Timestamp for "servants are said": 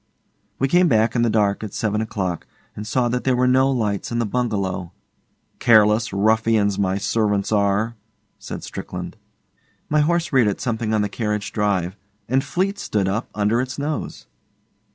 6.97-8.63